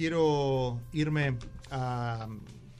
quiero 0.00 0.80
irme 0.94 1.34
a 1.70 2.26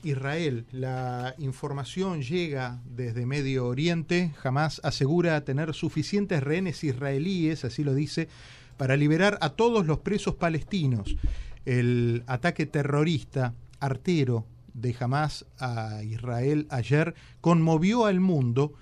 Israel. 0.01 0.65
La 0.71 1.35
información 1.37 2.23
llega 2.23 2.81
desde 2.95 3.27
Medio 3.27 3.67
Oriente, 3.67 4.31
jamás 4.39 4.81
asegura 4.83 5.45
tener 5.45 5.75
suficientes 5.75 6.41
rehenes 6.41 6.83
israelíes, 6.83 7.63
así 7.63 7.83
lo 7.83 7.93
dice, 7.93 8.27
para 8.75 8.97
liberar 8.97 9.37
a 9.41 9.49
todos 9.49 9.85
los 9.85 9.99
presos 9.99 10.33
palestinos. 10.33 11.15
El 11.63 12.23
ataque 12.25 12.65
terrorista 12.65 13.53
artero 13.79 14.47
de 14.73 14.95
Hamas 14.99 15.45
a 15.59 16.01
Israel 16.01 16.65
ayer 16.71 17.13
conmovió 17.39 18.07
al 18.07 18.19
mundo. 18.19 18.73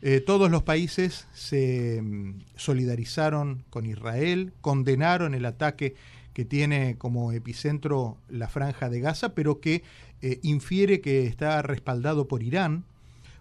Eh, 0.00 0.20
todos 0.20 0.48
los 0.48 0.62
países 0.62 1.26
se 1.34 2.00
mm, 2.00 2.38
solidarizaron 2.54 3.64
con 3.68 3.84
Israel, 3.84 4.52
condenaron 4.60 5.34
el 5.34 5.44
ataque 5.44 5.96
que 6.32 6.44
tiene 6.44 6.96
como 6.96 7.32
epicentro 7.32 8.16
la 8.28 8.48
franja 8.48 8.88
de 8.88 9.00
Gaza, 9.00 9.34
pero 9.34 9.60
que 9.60 9.82
eh, 10.22 10.38
infiere 10.42 11.00
que 11.00 11.26
está 11.26 11.62
respaldado 11.62 12.28
por 12.28 12.42
Irán. 12.42 12.84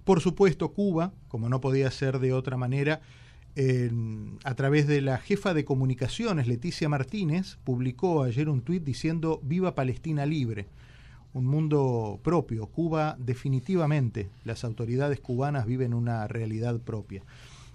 Por 0.03 0.21
supuesto, 0.21 0.73
Cuba, 0.73 1.11
como 1.27 1.49
no 1.49 1.61
podía 1.61 1.91
ser 1.91 2.19
de 2.19 2.33
otra 2.33 2.57
manera, 2.57 3.01
a 4.43 4.55
través 4.55 4.87
de 4.87 5.01
la 5.01 5.17
jefa 5.17 5.53
de 5.53 5.65
comunicaciones, 5.65 6.47
Leticia 6.47 6.87
Martínez, 6.87 7.57
publicó 7.63 8.23
ayer 8.23 8.47
un 8.47 8.61
tuit 8.61 8.83
diciendo 8.83 9.41
Viva 9.43 9.75
Palestina 9.75 10.25
libre. 10.25 10.67
Un 11.33 11.45
mundo 11.45 12.19
propio. 12.23 12.67
Cuba 12.67 13.17
definitivamente, 13.19 14.29
las 14.45 14.63
autoridades 14.63 15.19
cubanas 15.19 15.65
viven 15.65 15.93
una 15.93 16.27
realidad 16.27 16.79
propia. 16.79 17.23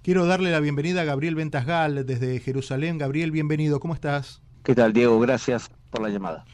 Quiero 0.02 0.26
darle 0.26 0.50
la 0.50 0.60
bienvenida 0.60 1.02
a 1.02 1.04
Gabriel 1.04 1.34
Ventasgal 1.34 2.06
desde 2.06 2.40
Jerusalén. 2.40 2.98
Gabriel, 2.98 3.30
bienvenido. 3.30 3.78
¿Cómo 3.78 3.94
estás? 3.94 4.43
¿Qué 4.64 4.74
tal, 4.74 4.94
Diego? 4.94 5.20
Gracias 5.20 5.70
por 5.90 6.00
la 6.00 6.08
llamada. 6.08 6.46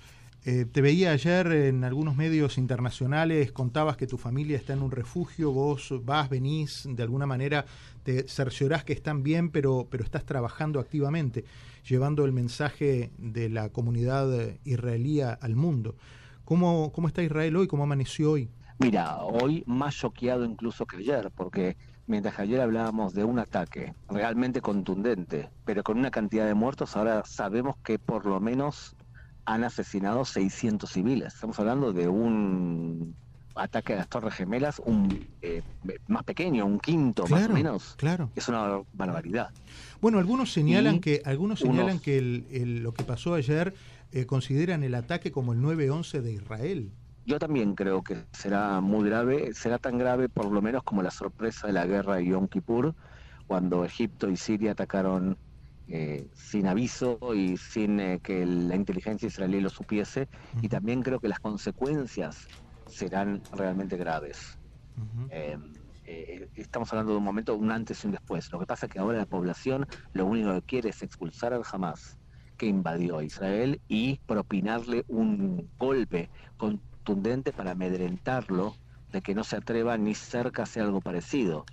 Eh, 0.45 0.65
te 0.65 0.81
veía 0.81 1.13
ayer 1.13 1.47
en 1.47 1.85
algunos 1.85 2.17
medios 2.17 2.59
internacionales, 2.59 3.53
contabas 3.53 3.97
que 3.97 4.09
tu 4.09 4.19
familia 4.19 4.57
está 4.57 4.73
en 4.73 4.83
un 4.83 4.91
refugio, 4.91 5.53
vos 5.53 5.95
vas, 6.03 6.29
venís, 6.29 6.89
de 6.91 7.05
alguna 7.05 7.27
manera 7.27 7.67
te 8.03 8.27
cerciorás 8.27 8.83
que 8.83 8.95
están 8.95 9.23
bien, 9.23 9.51
pero, 9.51 9.87
pero 9.89 10.03
estás 10.03 10.25
trabajando 10.25 10.81
activamente, 10.81 11.45
llevando 11.89 12.25
el 12.25 12.33
mensaje 12.33 13.13
de 13.17 13.49
la 13.49 13.69
comunidad 13.69 14.57
israelí 14.65 15.21
al 15.21 15.55
mundo. 15.55 15.95
¿Cómo, 16.45 16.91
¿Cómo 16.91 17.07
está 17.07 17.23
Israel 17.23 17.55
hoy? 17.55 17.69
¿Cómo 17.69 17.85
amaneció 17.85 18.33
hoy? 18.33 18.51
Mira, 18.81 19.19
hoy 19.19 19.63
más 19.67 19.95
choqueado 19.95 20.45
incluso 20.45 20.85
que 20.85 20.97
ayer, 20.97 21.31
porque 21.31 21.77
mientras 22.11 22.35
que 22.35 22.43
ayer 22.43 22.61
hablábamos 22.61 23.15
de 23.15 23.25
un 23.25 23.39
ataque 23.39 23.95
realmente 24.09 24.61
contundente, 24.61 25.49
pero 25.65 25.83
con 25.85 25.97
una 25.97 26.11
cantidad 26.11 26.45
de 26.45 26.55
muertos, 26.55 26.97
ahora 26.97 27.23
sabemos 27.25 27.77
que 27.85 27.99
por 27.99 28.27
lo 28.27 28.41
menos 28.41 28.97
han 29.45 29.63
asesinado 29.65 30.25
600 30.25 30.91
civiles. 30.91 31.35
Estamos 31.35 31.59
hablando 31.61 31.93
de 31.93 32.09
un 32.09 33.15
ataque 33.55 33.95
a 33.95 33.97
las 33.97 34.09
Torres 34.09 34.35
Gemelas, 34.35 34.83
un 34.85 35.27
eh, 35.41 35.63
más 36.09 36.25
pequeño, 36.25 36.67
un 36.67 36.81
quinto 36.81 37.27
más 37.29 37.49
o 37.49 37.53
menos. 37.53 37.95
Claro. 37.97 38.31
Es 38.35 38.49
una 38.49 38.81
barbaridad. 38.93 39.51
Bueno, 40.01 40.19
algunos 40.19 40.53
señalan 40.53 41.01
que 41.01 41.23
algunos 41.25 41.61
señalan 41.61 42.01
que 42.01 42.21
lo 42.21 42.93
que 42.93 43.05
pasó 43.05 43.35
ayer 43.35 43.73
eh, 44.11 44.27
consideran 44.27 44.83
el 44.83 44.97
ataque 44.97 45.31
como 45.31 45.53
el 45.53 45.61
9/11 45.61 46.23
de 46.23 46.33
Israel. 46.33 46.91
Yo 47.31 47.39
también 47.39 47.77
creo 47.77 48.03
que 48.03 48.25
será 48.33 48.81
muy 48.81 49.09
grave, 49.09 49.55
será 49.55 49.79
tan 49.79 49.99
grave 49.99 50.29
por 50.29 50.51
lo 50.51 50.61
menos 50.61 50.83
como 50.83 51.01
la 51.01 51.13
sorpresa 51.13 51.69
de 51.69 51.73
la 51.73 51.87
guerra 51.87 52.17
de 52.17 52.27
Yom 52.27 52.49
Kippur, 52.49 52.93
cuando 53.47 53.85
Egipto 53.85 54.29
y 54.29 54.37
Siria 54.37 54.73
atacaron 54.73 55.39
eh, 55.87 56.29
sin 56.35 56.67
aviso 56.67 57.21
y 57.33 57.57
sin 57.57 58.01
eh, 58.01 58.19
que 58.21 58.45
la 58.45 58.75
inteligencia 58.75 59.29
israelí 59.29 59.61
lo 59.61 59.71
supiese. 59.71 60.29
Y 60.61 60.69
también 60.69 61.03
creo 61.03 61.21
que 61.21 61.29
las 61.29 61.39
consecuencias 61.39 62.49
serán 62.89 63.41
realmente 63.53 63.97
graves. 63.97 64.59
Eh, 65.31 65.57
estamos 66.57 66.93
hablando 66.93 67.13
de 67.13 67.19
un 67.19 67.25
momento, 67.25 67.55
un 67.55 67.71
antes 67.71 68.03
y 68.03 68.09
un 68.09 68.13
después. 68.15 68.51
Lo 68.51 68.59
que 68.59 68.67
pasa 68.67 68.87
es 68.87 68.93
que 68.93 68.99
ahora 68.99 69.19
la 69.19 69.27
población 69.27 69.87
lo 70.15 70.27
único 70.27 70.53
que 70.55 70.63
quiere 70.63 70.89
es 70.89 71.01
expulsar 71.05 71.53
al 71.53 71.63
Hamas 71.71 72.19
que 72.57 72.67
invadió 72.67 73.19
a 73.19 73.25
Israel 73.25 73.81
y 73.89 74.19
propinarle 74.27 75.05
un 75.09 75.71
golpe 75.79 76.29
con 76.59 76.90
para 77.53 77.73
amedrentarlo 77.73 78.75
de 79.11 79.23
que 79.23 79.35
no 79.35 79.45
se 79.45 79.57
atreva 79.57 79.97
ni 79.99 80.15
cerca 80.15 80.63
a 80.63 80.65
hacer 80.65 80.83
algo 80.85 81.01
parecido. 81.01 81.65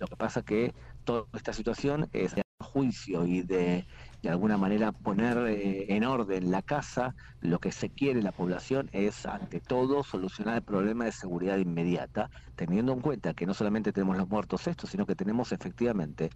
Lo 0.00 0.06
que 0.06 0.16
pasa 0.16 0.42
que 0.42 0.74
toda 1.04 1.24
esta 1.34 1.52
situación 1.52 2.08
es 2.12 2.34
de 2.34 2.42
juicio 2.60 3.26
y 3.26 3.42
de 3.42 3.86
de 4.26 4.32
alguna 4.32 4.56
manera 4.56 4.90
poner 4.90 5.38
eh, 5.46 5.86
en 5.94 6.02
orden 6.02 6.50
la 6.50 6.60
casa, 6.60 7.14
lo 7.40 7.60
que 7.60 7.70
se 7.70 7.90
quiere 7.90 8.22
la 8.22 8.32
población 8.32 8.88
es 8.92 9.24
ante 9.24 9.60
todo 9.60 10.02
solucionar 10.02 10.56
el 10.56 10.62
problema 10.62 11.04
de 11.04 11.12
seguridad 11.12 11.58
inmediata, 11.58 12.28
teniendo 12.56 12.92
en 12.92 13.00
cuenta 13.00 13.34
que 13.34 13.46
no 13.46 13.54
solamente 13.54 13.92
tenemos 13.92 14.16
los 14.16 14.28
muertos 14.28 14.66
estos, 14.66 14.90
sino 14.90 15.06
que 15.06 15.14
tenemos 15.14 15.52
efectivamente 15.52 16.30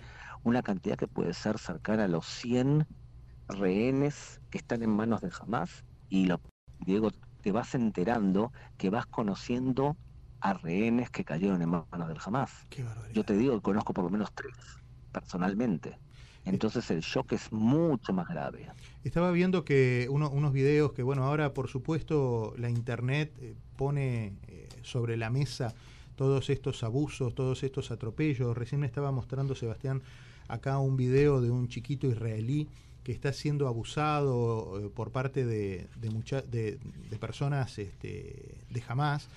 una 0.45 0.63
cantidad 0.63 0.97
que 0.97 1.09
puede 1.09 1.35
ser 1.35 1.59
cercana 1.59 2.05
a 2.05 2.09
los 2.09 2.27
100 2.27 2.87
rehenes 3.49 4.41
que 4.51 4.59
están 4.59 4.85
en 4.85 4.91
manos 4.91 5.21
de 5.21 5.33
Hamas 5.41 5.85
y 6.09 6.27
lo 6.27 6.41
Diego 6.87 7.11
te 7.41 7.53
vas 7.53 7.75
enterando 7.75 8.53
que 8.77 8.91
vas 8.91 9.07
conociendo 9.07 9.97
a 10.41 10.55
rehenes 10.55 11.11
que 11.11 11.25
cayeron 11.25 11.61
en 11.63 11.71
manos 11.71 12.09
del 12.09 12.19
Hamas. 12.25 12.67
Yo 13.13 13.25
te 13.25 13.37
digo 13.37 13.57
que 13.57 13.63
conozco 13.63 13.93
por 13.93 14.05
lo 14.05 14.11
menos 14.11 14.33
tres, 14.35 14.55
personalmente. 15.13 15.99
Entonces 16.45 16.91
el 16.91 17.01
shock 17.01 17.33
es 17.33 17.53
mucho 17.53 18.13
más 18.13 18.27
grave. 18.27 18.69
Estaba 19.05 19.31
viendo 19.31 19.65
que 19.65 20.09
unos 20.11 20.53
videos 20.53 20.93
que, 20.93 21.03
bueno, 21.03 21.25
ahora 21.25 21.53
por 21.53 21.69
supuesto 21.69 22.55
la 22.57 22.71
Internet 22.71 23.33
eh, 23.41 23.55
pone 23.77 24.39
eh, 24.49 24.69
sobre 24.83 25.17
la 25.17 25.29
mesa 25.29 25.75
todos 26.17 26.51
estos 26.51 26.83
abusos, 26.83 27.35
todos 27.35 27.63
estos 27.63 27.91
atropellos. 27.91 28.57
Recién 28.57 28.81
me 28.81 28.87
estaba 28.87 29.13
mostrando 29.13 29.55
Sebastián 29.55 30.03
acá 30.51 30.79
un 30.79 30.97
video 30.97 31.41
de 31.41 31.51
un 31.51 31.69
chiquito 31.69 32.07
israelí 32.07 32.69
que 33.05 33.13
está 33.13 33.33
siendo 33.33 33.67
abusado 33.67 34.79
eh, 34.79 34.91
por 34.95 35.11
parte 35.11 35.45
de, 35.47 35.87
de, 35.97 36.79
de, 37.11 37.19
personas 37.19 37.79
este, 37.79 38.57
de 38.69 38.83
Hamas. 38.87 39.29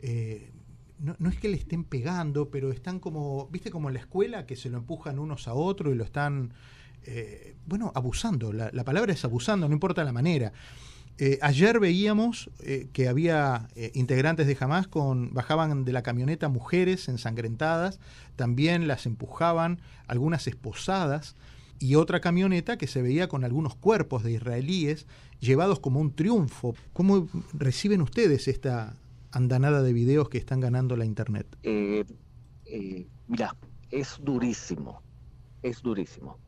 Eh, 0.00 0.50
no, 0.98 1.28
es 1.28 1.38
que 1.38 1.48
le 1.48 1.56
estén 1.56 1.84
pegando, 1.84 2.48
pero 2.48 2.70
están 2.70 3.00
como, 3.00 3.48
viste, 3.48 3.70
como 3.70 3.88
en 3.88 3.94
la 3.94 4.00
escuela, 4.00 4.46
que 4.46 4.54
se 4.54 4.70
lo 4.70 4.78
empujan 4.78 5.18
unos 5.18 5.48
a 5.48 5.54
otros 5.54 5.92
y 5.92 5.96
lo 5.96 6.04
están, 6.04 6.52
eh, 7.04 7.56
bueno, 7.66 7.90
abusando. 7.94 8.52
La, 8.52 8.70
palabra 8.84 9.12
es 9.12 9.24
abusando, 9.24 9.68
no 9.68 9.74
importa 9.74 10.04
la 10.04 10.12
manera. 10.12 10.52
Ayer 11.40 11.78
veíamos 11.78 12.50
que 12.92 13.08
había 13.08 13.68
integrantes 13.94 14.46
de 14.46 14.56
Hamas 14.58 14.88
con 14.88 15.32
bajaban 15.32 15.84
de 15.84 15.92
la 15.92 16.02
camioneta 16.02 16.48
mujeres 16.48 17.08
ensangrentadas, 17.08 18.00
también 18.36 18.88
las 18.88 19.06
empujaban, 19.06 19.80
algunas 20.08 20.46
esposadas 20.48 21.36
y 21.82 21.96
otra 21.96 22.20
camioneta 22.20 22.78
que 22.78 22.86
se 22.86 23.02
veía 23.02 23.28
con 23.28 23.44
algunos 23.44 23.74
cuerpos 23.74 24.22
de 24.22 24.32
israelíes 24.32 25.06
llevados 25.40 25.80
como 25.80 25.98
un 25.98 26.14
triunfo. 26.14 26.76
¿Cómo 26.92 27.28
reciben 27.52 28.02
ustedes 28.02 28.46
esta 28.46 28.94
andanada 29.32 29.82
de 29.82 29.92
videos 29.92 30.28
que 30.28 30.38
están 30.38 30.60
ganando 30.60 30.96
la 30.96 31.04
internet? 31.04 31.46
Eh, 31.64 32.04
eh, 32.66 33.08
mira, 33.26 33.56
es 33.90 34.20
durísimo, 34.22 35.02
es 35.62 35.82
durísimo. 35.82 36.38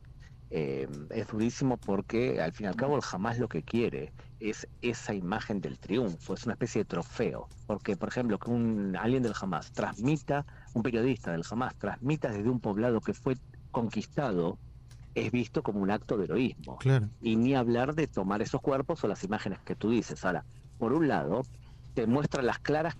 Eh, 0.57 0.87
es 1.09 1.27
durísimo 1.27 1.75
porque 1.75 2.41
al 2.41 2.53
fin 2.53 2.67
y 2.67 2.69
al 2.69 2.77
cabo 2.77 3.01
jamás 3.01 3.39
lo 3.39 3.49
que 3.49 3.61
quiere 3.61 4.13
es 4.39 4.65
esa 4.81 5.13
imagen 5.13 5.59
del 5.59 5.77
triunfo, 5.77 6.33
es 6.33 6.45
una 6.45 6.53
especie 6.53 6.79
de 6.79 6.85
trofeo. 6.85 7.49
Porque, 7.67 7.97
por 7.97 8.07
ejemplo, 8.07 8.39
que 8.39 8.49
un 8.51 8.95
alguien 8.95 9.21
del 9.21 9.33
Hamas 9.37 9.73
transmita, 9.73 10.45
un 10.73 10.81
periodista 10.81 11.33
del 11.33 11.43
Hamas 11.51 11.75
transmita 11.75 12.29
desde 12.31 12.49
un 12.49 12.61
poblado 12.61 13.01
que 13.01 13.13
fue 13.13 13.35
conquistado 13.69 14.57
es 15.13 15.29
visto 15.29 15.61
como 15.61 15.81
un 15.81 15.91
acto 15.91 16.15
de 16.15 16.23
heroísmo. 16.23 16.77
Y 17.19 17.35
ni 17.35 17.53
hablar 17.53 17.93
de 17.93 18.07
tomar 18.07 18.41
esos 18.41 18.61
cuerpos 18.61 19.03
o 19.03 19.09
las 19.09 19.25
imágenes 19.25 19.59
que 19.59 19.75
tú 19.75 19.89
dices. 19.89 20.23
Ahora, 20.23 20.45
por 20.77 20.93
un 20.93 21.09
lado, 21.09 21.41
te 21.93 22.07
muestra 22.07 22.41
las 22.41 22.59
claras 22.59 22.95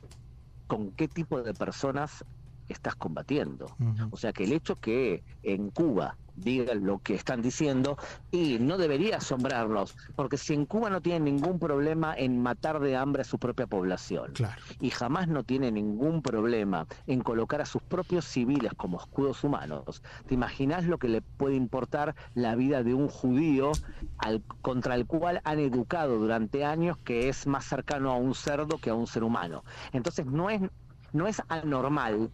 con 0.68 0.92
qué 0.92 1.08
tipo 1.08 1.42
de 1.42 1.54
personas 1.54 2.26
estás 2.70 2.96
combatiendo. 2.96 3.68
O 4.12 4.18
sea 4.18 4.34
que 4.34 4.44
el 4.44 4.54
hecho 4.54 4.78
que 4.78 5.24
en 5.44 5.70
Cuba 5.70 6.18
digan 6.36 6.86
lo 6.86 7.00
que 7.00 7.16
están 7.16 7.42
diciendo 7.42 7.98
y 8.32 8.60
no 8.60 8.78
debería 8.78 9.18
asombrarlos, 9.18 9.96
porque 10.16 10.38
si 10.38 10.54
en 10.54 10.66
Cuba 10.66 10.90
no 10.90 11.02
tienen 11.02 11.24
ningún 11.24 11.60
problema 11.60 12.14
en 12.16 12.42
matar 12.42 12.80
de 12.80 12.96
hambre 12.96 13.22
a 13.22 13.26
su 13.26 13.38
propia 13.40 13.68
población 13.68 14.34
y 14.80 14.90
jamás 14.90 15.28
no 15.28 15.44
tiene 15.44 15.72
ningún 15.72 16.22
problema 16.22 16.88
en 17.08 17.22
colocar 17.22 17.62
a 17.62 17.66
sus 17.66 17.82
propios 17.82 18.26
civiles 18.26 18.74
como 18.76 19.00
escudos 19.00 19.44
humanos, 19.44 20.04
¿te 20.28 20.34
imaginas 20.34 20.86
lo 20.86 20.98
que 20.98 21.08
le 21.08 21.22
puede 21.22 21.56
importar 21.56 22.16
la 22.34 22.56
vida 22.56 22.84
de 22.84 22.94
un 22.94 23.08
judío 23.08 23.72
al, 24.18 24.42
contra 24.62 24.96
el 24.96 25.06
cual 25.06 25.42
han 25.44 25.60
educado 25.60 26.18
durante 26.18 26.66
años 26.66 26.98
que 26.98 27.30
es 27.30 27.48
más 27.48 27.66
cercano 27.66 28.12
a 28.12 28.18
un 28.18 28.36
cerdo 28.36 28.78
que 28.78 28.90
a 28.90 28.96
un 28.96 29.08
ser 29.08 29.24
humano? 29.24 29.64
Entonces 29.94 30.26
no 30.26 30.50
es, 30.50 30.62
no 31.14 31.28
es 31.28 31.42
anormal 31.48 32.32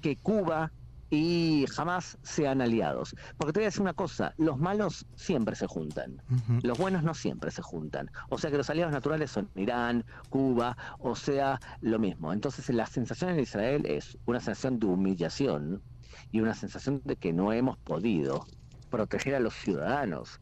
que 0.00 0.16
Cuba 0.16 0.72
y 1.10 1.66
jamás 1.70 2.18
sean 2.22 2.62
aliados. 2.62 3.14
Porque 3.36 3.52
te 3.52 3.60
voy 3.60 3.64
a 3.64 3.68
decir 3.68 3.82
una 3.82 3.94
cosa, 3.94 4.32
los 4.38 4.58
malos 4.58 5.06
siempre 5.16 5.56
se 5.56 5.66
juntan, 5.66 6.22
los 6.62 6.78
buenos 6.78 7.02
no 7.02 7.14
siempre 7.14 7.50
se 7.50 7.62
juntan. 7.62 8.10
O 8.28 8.38
sea 8.38 8.50
que 8.50 8.56
los 8.56 8.70
aliados 8.70 8.92
naturales 8.92 9.30
son 9.30 9.50
Irán, 9.56 10.04
Cuba, 10.30 10.76
o 10.98 11.16
sea, 11.16 11.60
lo 11.80 11.98
mismo. 11.98 12.32
Entonces 12.32 12.68
la 12.70 12.86
sensación 12.86 13.30
en 13.30 13.40
Israel 13.40 13.84
es 13.86 14.16
una 14.26 14.40
sensación 14.40 14.78
de 14.78 14.86
humillación 14.86 15.82
y 16.30 16.40
una 16.40 16.54
sensación 16.54 17.02
de 17.04 17.16
que 17.16 17.32
no 17.32 17.52
hemos 17.52 17.76
podido 17.78 18.46
proteger 18.90 19.34
a 19.34 19.40
los 19.40 19.54
ciudadanos 19.54 20.40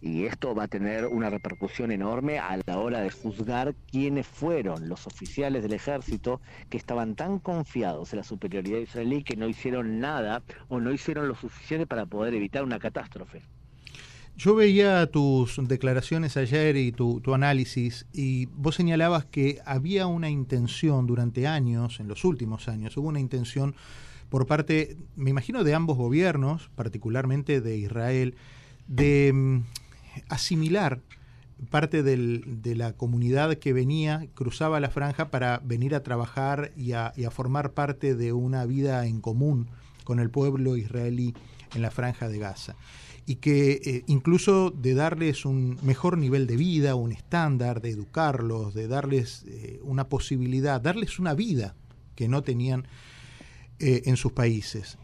y 0.00 0.24
esto 0.24 0.54
va 0.54 0.64
a 0.64 0.68
tener 0.68 1.06
una 1.06 1.30
repercusión 1.30 1.90
enorme 1.90 2.38
a 2.38 2.58
la 2.66 2.78
hora 2.78 3.00
de 3.00 3.10
juzgar 3.10 3.74
quiénes 3.90 4.26
fueron 4.26 4.88
los 4.88 5.06
oficiales 5.06 5.62
del 5.62 5.72
ejército 5.72 6.40
que 6.70 6.76
estaban 6.76 7.16
tan 7.16 7.38
confiados 7.38 8.12
en 8.12 8.18
la 8.18 8.24
superioridad 8.24 8.78
israelí 8.78 9.24
que 9.24 9.36
no 9.36 9.48
hicieron 9.48 9.98
nada 9.98 10.42
o 10.68 10.80
no 10.80 10.92
hicieron 10.92 11.28
lo 11.28 11.34
suficiente 11.34 11.86
para 11.86 12.06
poder 12.06 12.34
evitar 12.34 12.62
una 12.62 12.78
catástrofe. 12.78 13.42
Yo 14.36 14.54
veía 14.54 15.04
tus 15.10 15.58
declaraciones 15.66 16.36
ayer 16.36 16.76
y 16.76 16.92
tu, 16.92 17.20
análisis 17.34 18.06
y 18.12 18.46
vos 18.46 18.76
señalabas 18.76 19.24
que 19.24 19.58
había 19.66 20.06
una 20.06 20.30
intención 20.30 21.08
durante 21.08 21.48
años, 21.48 21.98
en 21.98 22.06
los 22.06 22.24
últimos 22.24 22.68
años, 22.68 22.96
hubo 22.96 23.08
una 23.08 23.18
intención 23.18 23.74
por 24.28 24.46
parte, 24.46 24.96
me 25.16 25.30
imagino, 25.30 25.64
de 25.64 25.74
ambos 25.74 25.96
gobiernos, 25.96 26.70
particularmente 26.76 27.60
de 27.60 27.78
Israel, 27.78 28.36
de 28.86 29.32
mm, 29.32 29.62
asimilar 30.28 31.00
parte 31.70 32.02
de 32.02 32.74
la 32.76 32.92
comunidad 32.92 33.56
que 33.56 33.72
venía, 33.72 34.28
cruzaba 34.34 34.80
la 34.80 34.90
franja 34.90 35.30
para 35.30 35.60
venir 35.64 35.94
a 35.94 36.02
trabajar 36.02 36.72
y 36.76 36.92
a, 36.92 37.12
formar 37.30 37.72
parte 37.72 38.14
de 38.14 38.32
una 38.32 38.64
vida 38.64 39.06
en 39.06 39.20
común 39.20 39.68
con 40.04 40.20
el 40.20 40.30
pueblo 40.30 40.76
israelí 40.76 41.34
en 41.74 41.82
la 41.82 41.90
franja 41.90 42.28
de 42.28 42.38
Gaza. 42.38 42.76
Y 43.26 43.36
que 43.36 43.72
eh, 43.84 44.04
incluso 44.06 44.70
de 44.70 44.94
darles 44.94 45.44
un 45.44 45.78
mejor 45.82 46.16
nivel 46.16 46.46
de 46.46 46.56
vida, 46.56 46.94
un 46.94 47.12
estándar, 47.12 47.82
de 47.82 47.90
educarlos, 47.90 48.72
de 48.72 48.88
darles 48.88 49.44
eh, 49.46 49.80
una 49.82 50.08
posibilidad, 50.08 50.80
darles 50.80 51.18
una 51.18 51.34
vida 51.34 51.74
que 52.14 52.26
no 52.28 52.42
tenían 52.42 52.86
eh, 53.80 54.02
en 54.06 54.16
sus 54.16 54.32
países. 54.32 54.96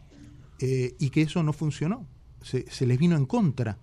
y 0.59 1.11
que 1.11 1.21
eso 1.21 1.43
no 1.43 1.53
funcionó, 1.53 2.07
se, 2.41 2.65
se 2.71 2.87
les 2.87 2.99
vino 2.99 3.17
en 3.17 3.27
contra 3.27 3.77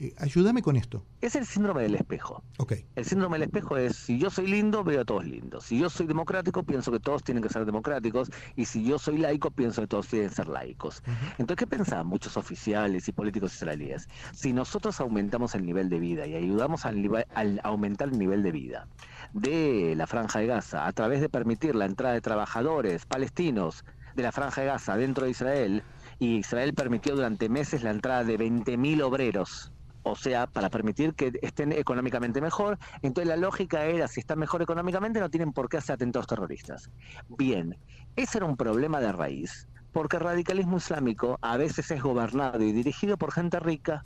eh, 0.00 0.14
ayúdame 0.16 0.62
con 0.62 0.76
esto. 0.76 1.04
Es 1.20 1.36
el 1.36 1.44
síndrome 1.44 1.82
del 1.82 1.94
espejo. 1.94 2.42
Okay. 2.56 2.86
El 2.96 3.04
síndrome 3.04 3.38
del 3.38 3.48
espejo 3.48 3.76
es, 3.76 3.96
si 3.96 4.18
yo 4.18 4.30
soy 4.30 4.46
lindo, 4.46 4.82
veo 4.82 5.02
a 5.02 5.04
todos 5.04 5.26
lindos. 5.26 5.64
Si 5.64 5.78
yo 5.78 5.90
soy 5.90 6.06
democrático, 6.06 6.62
pienso 6.62 6.90
que 6.90 7.00
todos 7.00 7.22
tienen 7.22 7.42
que 7.42 7.50
ser 7.50 7.66
democráticos. 7.66 8.30
Y 8.56 8.64
si 8.64 8.82
yo 8.82 8.98
soy 8.98 9.18
laico, 9.18 9.50
pienso 9.50 9.82
que 9.82 9.88
todos 9.88 10.08
tienen 10.08 10.30
que 10.30 10.34
ser 10.36 10.48
laicos. 10.48 11.02
Entonces, 11.32 11.56
¿qué 11.58 11.66
pensaban 11.66 12.06
muchos 12.06 12.38
oficiales 12.38 13.08
y 13.08 13.12
políticos 13.12 13.54
israelíes? 13.54 14.08
Si 14.32 14.54
nosotros 14.54 14.98
aumentamos 15.00 15.54
el 15.54 15.66
nivel 15.66 15.90
de 15.90 15.98
vida 15.98 16.26
y 16.26 16.34
ayudamos 16.34 16.86
al, 16.86 17.26
al 17.34 17.60
aumentar 17.62 18.08
el 18.08 18.18
nivel 18.18 18.42
de 18.42 18.52
vida 18.52 18.88
de 19.34 19.92
la 19.96 20.06
Franja 20.06 20.38
de 20.38 20.46
Gaza 20.46 20.86
a 20.86 20.92
través 20.92 21.20
de 21.20 21.28
permitir 21.28 21.74
la 21.74 21.84
entrada 21.84 22.14
de 22.14 22.22
trabajadores 22.22 23.04
palestinos 23.04 23.84
de 24.14 24.22
la 24.22 24.32
Franja 24.32 24.62
de 24.62 24.68
Gaza 24.68 24.96
dentro 24.96 25.26
de 25.26 25.32
Israel, 25.32 25.82
y 26.18 26.36
Israel 26.36 26.72
permitió 26.72 27.14
durante 27.14 27.50
meses 27.50 27.82
la 27.82 27.90
entrada 27.90 28.24
de 28.24 28.38
20.000 28.38 29.02
obreros 29.02 29.72
o 30.02 30.16
sea, 30.16 30.46
para 30.46 30.70
permitir 30.70 31.14
que 31.14 31.32
estén 31.42 31.72
económicamente 31.72 32.40
mejor. 32.40 32.78
Entonces 33.02 33.28
la 33.28 33.36
lógica 33.36 33.84
era, 33.84 34.08
si 34.08 34.20
están 34.20 34.38
mejor 34.38 34.62
económicamente, 34.62 35.20
no 35.20 35.30
tienen 35.30 35.52
por 35.52 35.68
qué 35.68 35.78
hacer 35.78 35.94
atentados 35.94 36.26
terroristas. 36.26 36.90
Bien, 37.28 37.76
ese 38.16 38.38
era 38.38 38.46
un 38.46 38.56
problema 38.56 39.00
de 39.00 39.12
raíz, 39.12 39.68
porque 39.92 40.16
el 40.16 40.22
radicalismo 40.22 40.78
islámico 40.78 41.38
a 41.42 41.56
veces 41.56 41.90
es 41.90 42.02
gobernado 42.02 42.62
y 42.62 42.72
dirigido 42.72 43.16
por 43.16 43.32
gente 43.32 43.60
rica. 43.60 44.02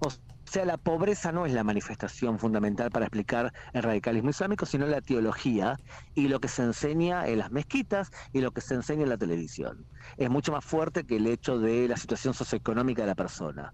O 0.00 0.10
sea, 0.44 0.64
la 0.64 0.76
pobreza 0.76 1.32
no 1.32 1.46
es 1.46 1.52
la 1.52 1.64
manifestación 1.64 2.38
fundamental 2.38 2.90
para 2.90 3.06
explicar 3.06 3.52
el 3.72 3.82
radicalismo 3.82 4.30
islámico, 4.30 4.66
sino 4.66 4.86
la 4.86 5.00
teología 5.00 5.76
y 6.14 6.28
lo 6.28 6.38
que 6.40 6.48
se 6.48 6.62
enseña 6.62 7.26
en 7.26 7.38
las 7.38 7.50
mezquitas 7.50 8.10
y 8.32 8.40
lo 8.40 8.52
que 8.52 8.60
se 8.60 8.74
enseña 8.74 9.04
en 9.04 9.08
la 9.08 9.18
televisión. 9.18 9.86
Es 10.16 10.30
mucho 10.30 10.52
más 10.52 10.64
fuerte 10.64 11.04
que 11.04 11.16
el 11.16 11.26
hecho 11.26 11.58
de 11.58 11.88
la 11.88 11.96
situación 11.96 12.34
socioeconómica 12.34 13.02
de 13.02 13.08
la 13.08 13.14
persona. 13.14 13.72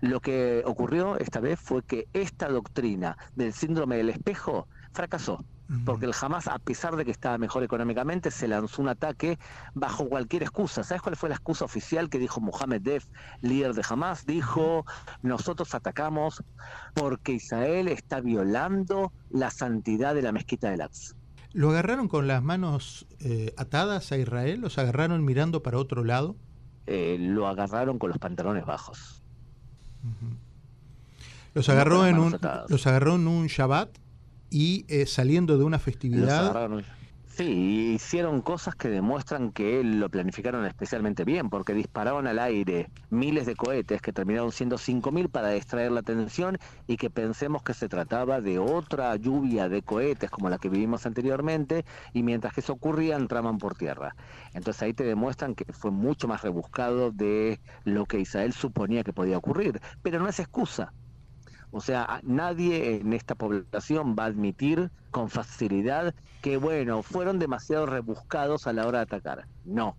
Lo 0.00 0.20
que 0.20 0.62
ocurrió 0.64 1.18
esta 1.18 1.40
vez 1.40 1.58
fue 1.60 1.82
que 1.82 2.06
esta 2.12 2.48
doctrina 2.48 3.16
del 3.34 3.52
síndrome 3.52 3.96
del 3.96 4.10
espejo 4.10 4.68
fracasó. 4.92 5.44
Porque 5.86 6.04
el 6.04 6.12
Hamas, 6.20 6.46
a 6.46 6.58
pesar 6.58 6.94
de 6.94 7.06
que 7.06 7.10
estaba 7.10 7.38
mejor 7.38 7.64
económicamente, 7.64 8.30
se 8.30 8.46
lanzó 8.46 8.82
un 8.82 8.88
ataque 8.88 9.38
bajo 9.72 10.08
cualquier 10.08 10.42
excusa. 10.42 10.84
¿Sabes 10.84 11.00
cuál 11.00 11.16
fue 11.16 11.30
la 11.30 11.36
excusa 11.36 11.64
oficial 11.64 12.10
que 12.10 12.18
dijo 12.18 12.40
Mohamed 12.40 12.82
Def, 12.82 13.06
líder 13.40 13.72
de 13.72 13.82
Hamas? 13.88 14.26
Dijo, 14.26 14.84
nosotros 15.22 15.74
atacamos 15.74 16.44
porque 16.92 17.32
Israel 17.32 17.88
está 17.88 18.20
violando 18.20 19.10
la 19.30 19.50
santidad 19.50 20.14
de 20.14 20.22
la 20.22 20.32
mezquita 20.32 20.70
del 20.70 20.82
Aqsa. 20.82 21.16
¿Lo 21.54 21.70
agarraron 21.70 22.08
con 22.08 22.26
las 22.26 22.42
manos 22.42 23.06
eh, 23.20 23.54
atadas 23.56 24.12
a 24.12 24.18
Israel? 24.18 24.60
¿Los 24.60 24.76
agarraron 24.76 25.24
mirando 25.24 25.62
para 25.62 25.78
otro 25.78 26.04
lado? 26.04 26.36
Eh, 26.86 27.16
lo 27.18 27.48
agarraron 27.48 27.98
con 27.98 28.10
los 28.10 28.18
pantalones 28.18 28.66
bajos. 28.66 29.23
Los 31.54 31.68
agarró, 31.68 32.06
en 32.06 32.18
un, 32.18 32.38
los 32.68 32.86
agarró 32.86 33.14
en 33.14 33.28
un 33.28 33.46
Shabbat 33.46 33.88
y 34.50 34.84
eh, 34.88 35.06
saliendo 35.06 35.56
de 35.56 35.64
una 35.64 35.78
festividad. 35.78 36.68
Sí, 37.36 37.94
hicieron 37.96 38.42
cosas 38.42 38.76
que 38.76 38.88
demuestran 38.88 39.50
que 39.50 39.82
lo 39.82 40.08
planificaron 40.08 40.64
especialmente 40.66 41.24
bien, 41.24 41.50
porque 41.50 41.74
dispararon 41.74 42.28
al 42.28 42.38
aire 42.38 42.92
miles 43.10 43.44
de 43.44 43.56
cohetes 43.56 44.00
que 44.00 44.12
terminaron 44.12 44.52
siendo 44.52 44.78
5.000 44.78 45.28
para 45.28 45.48
distraer 45.48 45.90
la 45.90 46.00
atención 46.00 46.58
y 46.86 46.96
que 46.96 47.10
pensemos 47.10 47.64
que 47.64 47.74
se 47.74 47.88
trataba 47.88 48.40
de 48.40 48.60
otra 48.60 49.16
lluvia 49.16 49.68
de 49.68 49.82
cohetes 49.82 50.30
como 50.30 50.48
la 50.48 50.58
que 50.58 50.68
vivimos 50.68 51.06
anteriormente 51.06 51.84
y 52.12 52.22
mientras 52.22 52.54
que 52.54 52.60
eso 52.60 52.74
ocurría 52.74 53.16
entraban 53.16 53.58
por 53.58 53.74
tierra. 53.74 54.14
Entonces 54.52 54.82
ahí 54.82 54.94
te 54.94 55.02
demuestran 55.02 55.56
que 55.56 55.64
fue 55.72 55.90
mucho 55.90 56.28
más 56.28 56.42
rebuscado 56.42 57.10
de 57.10 57.60
lo 57.82 58.06
que 58.06 58.20
Israel 58.20 58.52
suponía 58.52 59.02
que 59.02 59.12
podía 59.12 59.38
ocurrir, 59.38 59.80
pero 60.02 60.20
no 60.20 60.28
es 60.28 60.38
excusa. 60.38 60.92
O 61.76 61.80
sea, 61.80 62.20
nadie 62.22 63.00
en 63.00 63.12
esta 63.12 63.34
población 63.34 64.14
va 64.16 64.22
a 64.22 64.26
admitir 64.26 64.92
con 65.10 65.28
facilidad 65.28 66.14
que, 66.40 66.56
bueno, 66.56 67.02
fueron 67.02 67.40
demasiado 67.40 67.84
rebuscados 67.84 68.68
a 68.68 68.72
la 68.72 68.86
hora 68.86 68.98
de 68.98 69.02
atacar. 69.02 69.48
No. 69.64 69.96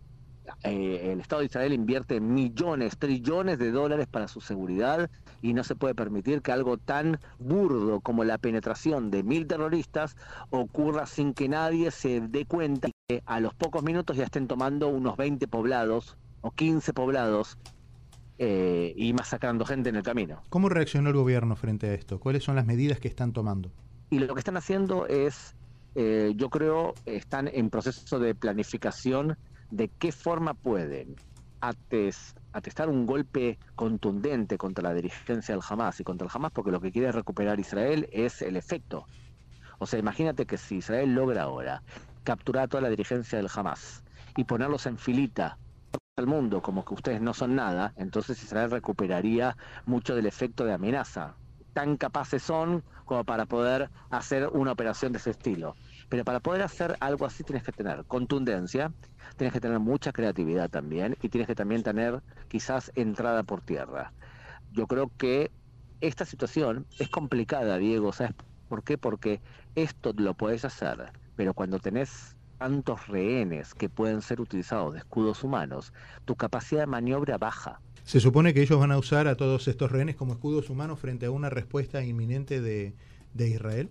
Eh, 0.63 1.11
el 1.11 1.19
Estado 1.19 1.41
de 1.41 1.47
Israel 1.47 1.73
invierte 1.73 2.21
millones, 2.21 2.97
trillones 2.97 3.59
de 3.59 3.71
dólares 3.71 4.07
para 4.07 4.29
su 4.29 4.39
seguridad 4.39 5.09
y 5.41 5.51
no 5.51 5.65
se 5.65 5.75
puede 5.75 5.95
permitir 5.95 6.41
que 6.41 6.53
algo 6.53 6.77
tan 6.77 7.19
burdo 7.39 7.99
como 7.99 8.23
la 8.23 8.37
penetración 8.37 9.11
de 9.11 9.23
mil 9.23 9.45
terroristas 9.45 10.15
ocurra 10.51 11.05
sin 11.07 11.33
que 11.33 11.49
nadie 11.49 11.91
se 11.91 12.21
dé 12.21 12.45
cuenta 12.45 12.87
que 13.09 13.21
a 13.25 13.41
los 13.41 13.53
pocos 13.53 13.83
minutos 13.83 14.15
ya 14.15 14.23
estén 14.23 14.47
tomando 14.47 14.87
unos 14.87 15.17
20 15.17 15.45
poblados 15.49 16.15
o 16.39 16.51
15 16.51 16.93
poblados 16.93 17.57
eh, 18.37 18.93
y 18.97 19.13
masacrando 19.13 19.65
gente 19.65 19.89
en 19.89 19.95
el 19.95 20.03
camino. 20.03 20.41
¿Cómo 20.49 20.67
reaccionó 20.67 21.09
el 21.09 21.15
gobierno 21.15 21.55
frente 21.55 21.87
a 21.87 21.93
esto? 21.93 22.19
¿Cuáles 22.19 22.43
son 22.43 22.55
las 22.55 22.65
medidas 22.65 22.99
que 22.99 23.07
están 23.07 23.31
tomando? 23.31 23.71
Y 24.09 24.19
lo 24.19 24.33
que 24.33 24.39
están 24.39 24.57
haciendo 24.57 25.07
es, 25.07 25.55
eh, 25.95 26.33
yo 26.35 26.49
creo, 26.49 26.93
están 27.05 27.47
en 27.47 27.69
proceso 27.69 28.19
de 28.19 28.35
planificación 28.35 29.37
de 29.71 29.89
qué 29.99 30.11
forma 30.11 30.53
pueden 30.53 31.15
atestar 32.51 32.89
un 32.89 33.05
golpe 33.05 33.57
contundente 33.75 34.57
contra 34.57 34.83
la 34.83 34.93
dirigencia 34.93 35.55
del 35.55 35.63
Hamas 35.67 35.99
y 35.99 36.03
contra 36.03 36.27
el 36.27 36.31
Hamas 36.33 36.51
porque 36.51 36.71
lo 36.71 36.79
que 36.79 36.91
quiere 36.91 37.11
recuperar 37.11 37.59
Israel 37.59 38.07
es 38.11 38.41
el 38.41 38.57
efecto. 38.57 39.05
O 39.79 39.85
sea, 39.85 39.99
imagínate 39.99 40.45
que 40.45 40.57
si 40.57 40.77
Israel 40.77 41.15
logra 41.15 41.43
ahora 41.43 41.81
capturar 42.23 42.65
a 42.65 42.67
toda 42.67 42.81
la 42.81 42.89
dirigencia 42.89 43.37
del 43.37 43.49
Hamas 43.53 44.03
y 44.35 44.43
ponerlos 44.43 44.85
en 44.85 44.97
filita 44.97 45.57
al 46.17 46.27
mundo 46.27 46.61
como 46.61 46.85
que 46.85 46.93
ustedes 46.93 47.19
no 47.19 47.33
son 47.33 47.55
nada, 47.55 47.93
entonces 47.97 48.41
Israel 48.41 48.71
recuperaría 48.71 49.57
mucho 49.85 50.15
del 50.15 50.27
efecto 50.27 50.63
de 50.63 50.71
amenaza. 50.71 51.35
Tan 51.73 51.97
capaces 51.97 52.41
son 52.41 52.85
como 53.03 53.25
para 53.25 53.45
poder 53.45 53.89
hacer 54.11 54.47
una 54.53 54.71
operación 54.71 55.11
de 55.11 55.17
ese 55.17 55.31
estilo. 55.31 55.75
Pero 56.07 56.23
para 56.23 56.39
poder 56.39 56.61
hacer 56.61 56.95
algo 57.01 57.25
así 57.25 57.43
tienes 57.43 57.63
que 57.63 57.73
tener 57.73 58.05
contundencia, 58.05 58.93
tienes 59.35 59.51
que 59.51 59.59
tener 59.59 59.79
mucha 59.79 60.13
creatividad 60.13 60.69
también 60.69 61.17
y 61.21 61.27
tienes 61.27 61.47
que 61.47 61.55
también 61.55 61.83
tener 61.83 62.23
quizás 62.47 62.93
entrada 62.95 63.43
por 63.43 63.61
tierra. 63.61 64.13
Yo 64.71 64.87
creo 64.87 65.11
que 65.17 65.51
esta 65.99 66.23
situación 66.23 66.85
es 66.97 67.09
complicada, 67.09 67.77
Diego, 67.77 68.13
¿sabes 68.13 68.33
por 68.69 68.85
qué? 68.85 68.97
Porque 68.97 69.41
esto 69.75 70.13
lo 70.15 70.33
puedes 70.33 70.63
hacer, 70.63 71.11
pero 71.35 71.53
cuando 71.53 71.79
tenés 71.79 72.37
tantos 72.57 73.07
rehenes 73.07 73.73
que 73.73 73.89
pueden 73.89 74.21
ser 74.21 74.41
utilizados 74.41 74.93
de 74.93 74.99
escudos 74.99 75.43
humanos, 75.43 75.93
tu 76.25 76.35
capacidad 76.35 76.81
de 76.81 76.87
maniobra 76.87 77.37
baja. 77.37 77.79
Se 78.03 78.19
supone 78.19 78.53
que 78.53 78.61
ellos 78.61 78.79
van 78.79 78.91
a 78.91 78.97
usar 78.97 79.27
a 79.27 79.35
todos 79.35 79.67
estos 79.67 79.91
rehenes 79.91 80.15
como 80.15 80.33
escudos 80.33 80.69
humanos 80.69 80.99
frente 80.99 81.25
a 81.25 81.31
una 81.31 81.49
respuesta 81.49 82.03
inminente 82.03 82.61
de, 82.61 82.93
Israel. 83.35 83.89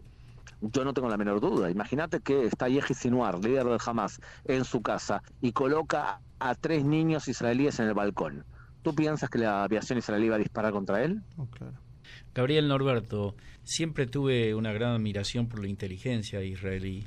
Yo 0.60 0.84
no 0.84 0.94
tengo 0.94 1.08
la 1.08 1.16
menor 1.16 1.40
duda. 1.40 1.70
Imagínate 1.70 2.20
que 2.20 2.44
está 2.44 2.68
Yehi 2.68 2.94
Sinuar, 2.94 3.38
líder 3.38 3.64
del 3.64 3.78
Hamas, 3.84 4.20
en 4.44 4.64
su 4.64 4.82
casa 4.82 5.22
y 5.40 5.52
coloca 5.52 6.20
a 6.38 6.54
tres 6.54 6.84
niños 6.84 7.28
israelíes 7.28 7.80
en 7.80 7.88
el 7.88 7.94
balcón. 7.94 8.44
¿Tú 8.82 8.94
piensas 8.94 9.30
que 9.30 9.38
la 9.38 9.64
aviación 9.64 9.98
israelí 9.98 10.28
va 10.28 10.36
a 10.36 10.38
disparar 10.38 10.72
contra 10.72 11.02
él? 11.02 11.22
Oh, 11.36 11.48
Gabriel 12.34 12.68
Norberto, 12.68 13.34
siempre 13.62 14.06
tuve 14.06 14.54
una 14.54 14.72
gran 14.72 14.92
admiración 14.92 15.48
por 15.48 15.60
la 15.60 15.68
inteligencia 15.68 16.42
israelí. 16.42 17.04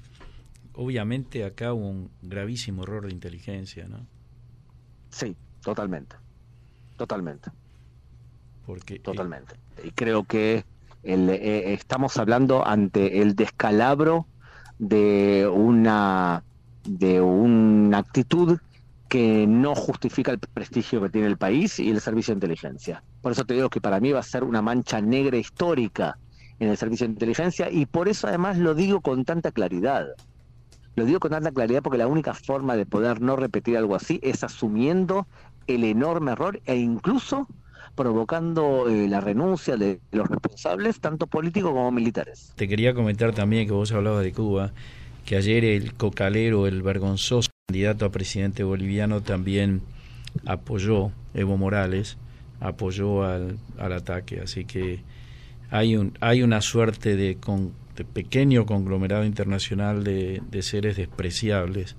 Obviamente 0.80 1.44
acá 1.44 1.74
hubo 1.74 1.90
un 1.90 2.12
gravísimo 2.22 2.84
error 2.84 3.08
de 3.08 3.12
inteligencia, 3.12 3.88
¿no? 3.88 4.06
Sí, 5.10 5.36
totalmente. 5.64 6.16
Totalmente. 6.98 7.50
Porque, 8.64 8.96
eh, 8.96 9.00
totalmente. 9.00 9.56
y 9.84 9.90
creo 9.90 10.24
que 10.26 10.66
eh, 11.02 11.64
estamos 11.74 12.18
hablando 12.18 12.68
ante 12.68 13.24
el 13.24 13.36
descalabro 13.36 14.28
de 14.78 15.50
una 15.52 16.44
de 16.84 17.22
una 17.22 17.98
actitud 17.98 18.60
que 19.10 19.48
no 19.48 19.74
justifica 19.74 20.32
el 20.32 20.40
prestigio 20.40 21.02
que 21.02 21.10
tiene 21.10 21.26
el 21.26 21.38
país 21.38 21.80
y 21.80 21.90
el 21.90 22.02
servicio 22.02 22.36
de 22.36 22.38
inteligencia. 22.38 23.04
Por 23.24 23.32
eso 23.32 23.46
te 23.46 23.56
digo 23.56 23.72
que 23.72 23.82
para 23.82 24.00
mí 24.00 24.12
va 24.12 24.20
a 24.20 24.24
ser 24.24 24.44
una 24.44 24.62
mancha 24.62 25.02
negra 25.02 25.38
histórica 25.38 26.20
en 26.60 26.70
el 26.70 26.78
servicio 26.78 27.08
de 27.08 27.14
inteligencia 27.14 27.72
y 27.72 27.88
por 27.88 28.08
eso 28.08 28.28
además 28.28 28.58
lo 28.60 28.76
digo 28.76 29.02
con 29.02 29.26
tanta 29.26 29.52
claridad. 29.52 30.08
Lo 30.98 31.06
digo 31.06 31.20
con 31.20 31.30
tanta 31.30 31.52
claridad 31.52 31.84
porque 31.84 32.00
la 32.00 32.08
única 32.08 32.34
forma 32.34 32.76
de 32.76 32.88
poder 32.88 33.22
no 33.22 33.36
repetir 33.36 33.78
algo 33.78 33.96
así 33.96 34.20
es 34.24 34.44
asumiendo 34.44 35.28
el 35.68 35.84
enorme 35.84 36.32
error 36.32 36.60
e 36.66 36.76
incluso 36.78 37.48
provocando 37.94 38.90
eh, 38.90 39.08
la 39.08 39.22
renuncia 39.22 39.78
de 39.78 40.00
los 40.12 40.28
responsables, 40.28 41.00
tanto 41.00 41.28
políticos 41.28 41.70
como 41.70 41.92
militares. 41.92 42.52
Te 42.56 42.68
quería 42.68 42.96
comentar 42.96 43.32
también 43.32 43.68
que 43.68 43.74
vos 43.74 43.92
hablabas 43.92 44.24
de 44.24 44.34
Cuba, 44.34 44.72
que 45.24 45.36
ayer 45.36 45.66
el 45.66 45.94
cocalero, 45.94 46.66
el 46.66 46.82
vergonzoso 46.82 47.52
candidato 47.68 48.06
a 48.06 48.10
presidente 48.10 48.64
boliviano 48.64 49.22
también 49.22 49.84
apoyó, 50.48 51.12
Evo 51.36 51.58
Morales, 51.58 52.18
apoyó 52.60 53.24
al, 53.24 53.60
ataque. 53.78 54.40
Así 54.40 54.66
que 54.66 55.04
hay, 55.70 55.96
un, 55.96 56.18
hay 56.22 56.42
una 56.42 56.62
suerte 56.62 57.16
de, 57.16 57.38
de 57.98 58.06
pequeño 58.06 58.66
conglomerado 58.66 59.26
internacional 59.26 60.06
de, 60.06 60.42
de 60.50 60.62
seres 60.62 60.96
despreciables 60.96 61.98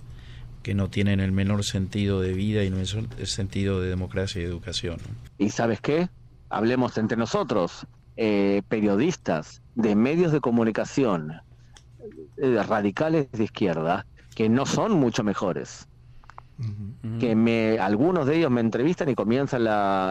que 0.62 0.74
no 0.74 0.88
tienen 0.88 1.20
el 1.20 1.32
menor 1.32 1.64
sentido 1.64 2.20
de 2.20 2.32
vida 2.32 2.64
y 2.64 2.70
no 2.70 2.78
es 2.78 2.94
el 2.94 3.26
sentido 3.26 3.80
de 3.80 3.88
democracia 3.88 4.40
y 4.40 4.44
educación. 4.44 4.98
¿Y 5.38 5.50
sabes 5.50 5.80
qué? 5.80 6.08
Hablemos 6.50 6.96
entre 6.98 7.16
nosotros, 7.16 7.86
eh, 8.16 8.62
periodistas 8.68 9.62
de 9.74 9.94
medios 9.94 10.32
de 10.32 10.40
comunicación 10.40 11.40
eh, 12.36 12.62
radicales 12.66 13.30
de 13.32 13.44
izquierda, 13.44 14.06
que 14.34 14.48
no 14.48 14.66
son 14.66 14.92
mucho 14.92 15.24
mejores. 15.24 15.88
Que 17.20 17.36
me, 17.36 17.78
algunos 17.78 18.26
de 18.26 18.38
ellos 18.38 18.50
me 18.50 18.60
entrevistan 18.60 19.08
y 19.08 19.14
comienzan 19.14 19.64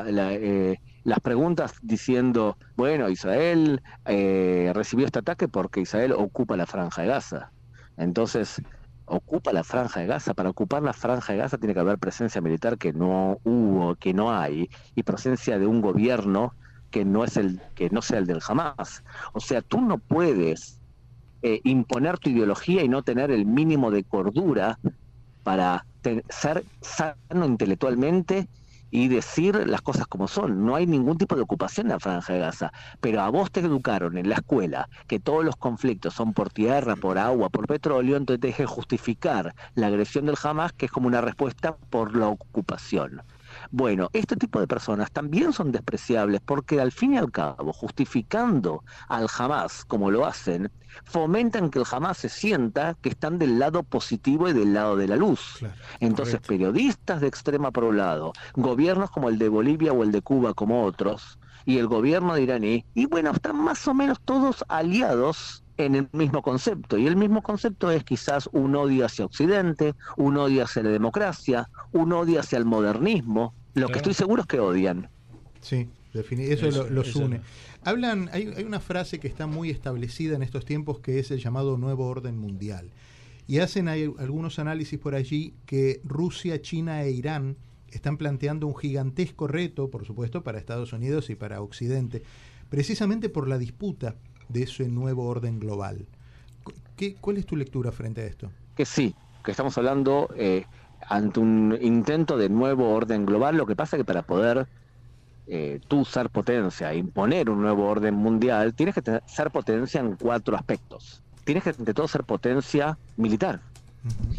eh, 0.07 0.79
las 1.07 1.21
preguntas 1.21 1.73
diciendo, 1.81 2.57
bueno, 2.75 3.07
Israel 3.07 3.81
recibió 4.03 5.05
este 5.05 5.19
ataque 5.19 5.47
porque 5.47 5.79
Israel 5.79 6.11
ocupa 6.11 6.57
la 6.57 6.65
franja 6.65 7.03
de 7.03 7.07
Gaza. 7.07 7.51
Entonces, 7.95 8.61
ocupa 9.05 9.53
la 9.53 9.63
franja 9.63 10.01
de 10.01 10.07
Gaza. 10.07 10.33
Para 10.33 10.49
ocupar 10.49 10.83
la 10.83 10.91
franja 10.91 11.31
de 11.31 11.39
Gaza 11.39 11.57
tiene 11.57 11.73
que 11.73 11.79
haber 11.79 11.97
presencia 11.97 12.41
militar 12.41 12.77
que 12.77 12.91
no 12.91 13.39
hubo, 13.45 13.95
que 13.95 14.13
no 14.13 14.31
hay, 14.31 14.69
y 14.95 15.03
presencia 15.03 15.57
de 15.57 15.65
un 15.65 15.81
gobierno 15.81 16.53
que 16.91 17.03
no 17.05 17.23
es 17.23 17.37
el 17.37 17.61
que 17.73 17.89
no 17.89 18.01
sea 18.01 18.19
el 18.19 18.27
del 18.27 18.41
Hamas. 18.45 19.03
O 19.31 19.39
sea, 19.39 19.61
tú 19.61 19.79
no 19.79 19.97
puedes 19.97 20.79
eh, 21.41 21.61
imponer 21.63 22.19
tu 22.19 22.29
ideología 22.29 22.83
y 22.83 22.89
no 22.89 23.01
tener 23.01 23.31
el 23.31 23.45
mínimo 23.45 23.91
de 23.91 24.03
cordura 24.03 24.77
para 25.43 25.85
ser 26.29 26.63
sano 26.81 27.45
intelectualmente 27.45 28.47
y 28.91 29.07
decir 29.07 29.67
las 29.67 29.81
cosas 29.81 30.07
como 30.07 30.27
son. 30.27 30.65
No 30.65 30.75
hay 30.75 30.87
ningún 30.87 31.17
tipo 31.17 31.35
de 31.35 31.41
ocupación 31.41 31.87
en 31.87 31.93
la 31.93 31.99
franja 31.99 32.33
de 32.33 32.39
Gaza, 32.39 32.71
pero 33.01 33.21
a 33.21 33.29
vos 33.29 33.51
te 33.51 33.59
educaron 33.59 34.17
en 34.17 34.29
la 34.29 34.35
escuela 34.35 34.89
que 35.07 35.19
todos 35.19 35.43
los 35.43 35.55
conflictos 35.55 36.13
son 36.13 36.33
por 36.33 36.49
tierra, 36.49 36.95
por 36.95 37.17
agua, 37.17 37.49
por 37.49 37.67
petróleo, 37.67 38.17
entonces 38.17 38.41
te 38.41 38.47
deje 38.47 38.65
justificar 38.65 39.53
la 39.75 39.87
agresión 39.87 40.25
del 40.25 40.37
Hamas, 40.41 40.73
que 40.73 40.85
es 40.85 40.91
como 40.91 41.07
una 41.07 41.21
respuesta 41.21 41.75
por 41.89 42.15
la 42.15 42.27
ocupación. 42.27 43.21
Bueno, 43.71 44.09
este 44.13 44.35
tipo 44.35 44.59
de 44.59 44.67
personas 44.67 45.11
también 45.11 45.53
son 45.53 45.71
despreciables 45.71 46.41
porque 46.41 46.79
al 46.79 46.91
fin 46.91 47.13
y 47.13 47.17
al 47.17 47.31
cabo, 47.31 47.73
justificando 47.73 48.83
al 49.09 49.27
Hamas 49.37 49.83
como 49.85 50.09
lo 50.11 50.25
hacen, 50.25 50.71
fomentan 51.03 51.69
que 51.69 51.79
el 51.79 51.85
Hamas 51.89 52.17
se 52.17 52.29
sienta 52.29 52.95
que 53.01 53.09
están 53.09 53.37
del 53.37 53.59
lado 53.59 53.83
positivo 53.83 54.49
y 54.49 54.53
del 54.53 54.73
lado 54.73 54.95
de 54.95 55.07
la 55.07 55.15
luz. 55.15 55.59
Entonces, 55.99 56.39
periodistas 56.39 57.21
de 57.21 57.27
extrema 57.27 57.71
por 57.71 57.83
un 57.83 57.97
lado, 57.97 58.33
gobiernos 58.55 59.11
como 59.11 59.29
el 59.29 59.37
de 59.37 59.49
Bolivia 59.49 59.93
o 59.93 60.03
el 60.03 60.11
de 60.11 60.21
Cuba 60.21 60.53
como 60.53 60.83
otros, 60.85 61.39
y 61.65 61.77
el 61.77 61.87
gobierno 61.87 62.33
de 62.33 62.43
iraní, 62.43 62.85
y 62.93 63.05
bueno, 63.05 63.31
están 63.31 63.57
más 63.57 63.87
o 63.87 63.93
menos 63.93 64.21
todos 64.21 64.63
aliados 64.69 65.63
en 65.77 65.95
el 65.95 66.09
mismo 66.11 66.41
concepto. 66.41 66.97
Y 66.97 67.07
el 67.07 67.15
mismo 67.15 67.41
concepto 67.41 67.91
es 67.91 68.03
quizás 68.03 68.49
un 68.51 68.75
odio 68.75 69.05
hacia 69.05 69.25
Occidente, 69.25 69.93
un 70.17 70.37
odio 70.37 70.63
hacia 70.63 70.83
la 70.83 70.89
democracia, 70.89 71.69
un 71.91 72.11
odio 72.13 72.39
hacia 72.39 72.57
el 72.57 72.65
modernismo. 72.65 73.53
Lo 73.73 73.87
que 73.89 73.97
estoy 73.97 74.13
seguro 74.13 74.41
es 74.41 74.47
que 74.47 74.59
odian. 74.59 75.09
Sí, 75.61 75.87
eso, 76.13 76.67
eso 76.67 76.89
los 76.89 77.15
une. 77.15 77.41
Hablan, 77.83 78.29
hay, 78.31 78.53
hay 78.55 78.63
una 78.63 78.79
frase 78.79 79.19
que 79.19 79.27
está 79.27 79.47
muy 79.47 79.69
establecida 79.69 80.35
en 80.35 80.43
estos 80.43 80.65
tiempos 80.65 80.99
que 80.99 81.19
es 81.19 81.31
el 81.31 81.39
llamado 81.39 81.77
nuevo 81.77 82.07
orden 82.07 82.37
mundial. 82.37 82.89
Y 83.47 83.59
hacen 83.59 83.87
hay 83.87 84.11
algunos 84.19 84.59
análisis 84.59 84.99
por 84.99 85.15
allí 85.15 85.53
que 85.65 86.01
Rusia, 86.03 86.61
China 86.61 87.03
e 87.03 87.11
Irán 87.11 87.55
están 87.89 88.17
planteando 88.17 88.67
un 88.67 88.75
gigantesco 88.75 89.47
reto, 89.47 89.89
por 89.89 90.05
supuesto, 90.05 90.43
para 90.43 90.57
Estados 90.57 90.91
Unidos 90.91 91.29
y 91.29 91.35
para 91.35 91.61
Occidente, 91.61 92.23
precisamente 92.69 93.29
por 93.29 93.47
la 93.47 93.57
disputa 93.57 94.15
de 94.49 94.63
ese 94.63 94.87
nuevo 94.87 95.27
orden 95.27 95.59
global. 95.59 96.05
¿Qué, 96.95 97.15
¿Cuál 97.15 97.37
es 97.37 97.45
tu 97.45 97.55
lectura 97.55 97.91
frente 97.91 98.21
a 98.21 98.25
esto? 98.25 98.49
Que 98.75 98.85
sí, 98.85 99.13
que 99.43 99.51
estamos 99.51 99.77
hablando 99.77 100.29
eh, 100.35 100.65
ante 101.07 101.39
un 101.39 101.77
intento 101.81 102.37
de 102.37 102.49
nuevo 102.49 102.89
orden 102.89 103.25
global. 103.25 103.55
Lo 103.55 103.65
que 103.65 103.75
pasa 103.75 103.95
es 103.95 104.01
que 104.01 104.05
para 104.05 104.23
poder 104.23 104.67
eh, 105.47 105.79
tú 105.87 106.03
ser 106.03 106.29
potencia, 106.29 106.93
imponer 106.93 107.49
un 107.49 107.61
nuevo 107.61 107.87
orden 107.87 108.15
mundial, 108.15 108.73
tienes 108.73 108.95
que 108.95 109.21
ser 109.25 109.51
potencia 109.51 110.01
en 110.01 110.15
cuatro 110.15 110.55
aspectos. 110.55 111.23
Tienes 111.45 111.63
que, 111.63 111.69
ante 111.69 111.93
todo, 111.93 112.07
ser 112.07 112.23
potencia 112.23 112.97
militar. 113.15 113.61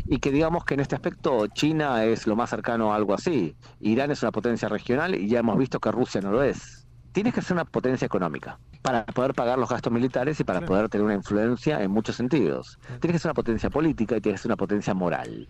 Y 0.07 0.19
que 0.19 0.31
digamos 0.31 0.65
que 0.65 0.75
en 0.75 0.81
este 0.81 0.95
aspecto 0.95 1.47
China 1.49 2.05
es 2.05 2.27
lo 2.27 2.37
más 2.37 2.51
cercano 2.51 2.93
a 2.93 2.97
algo 2.97 3.15
así. 3.15 3.55
Irán 3.81 4.11
es 4.11 4.23
una 4.23 4.33
potencia 4.33 4.69
regional 4.69 5.15
y 5.15 5.29
ya 5.29 5.41
hemos 5.41 5.59
visto 5.59 5.81
que 5.81 5.91
Rusia 5.91 6.21
no 6.21 6.33
lo 6.33 6.43
es. 6.43 6.87
Tienes 7.19 7.35
que 7.35 7.43
ser 7.43 7.55
una 7.55 7.65
potencia 7.65 8.07
económica 8.07 8.61
para 8.81 9.05
poder 9.05 9.35
pagar 9.35 9.59
los 9.59 9.69
gastos 9.69 9.93
militares 9.93 10.39
y 10.39 10.45
para 10.45 10.61
poder 10.61 10.89
tener 10.89 11.05
una 11.05 11.15
influencia 11.15 11.83
en 11.83 11.91
muchos 11.91 12.15
sentidos. 12.15 12.79
Tienes 13.01 13.17
que 13.17 13.19
ser 13.19 13.31
una 13.31 13.35
potencia 13.35 13.71
política 13.71 14.17
y 14.17 14.21
tienes 14.21 14.39
que 14.39 14.43
ser 14.45 14.51
una 14.51 14.57
potencia 14.57 14.95
moral. 14.95 15.49